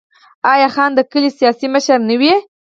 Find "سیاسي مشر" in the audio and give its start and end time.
1.39-1.97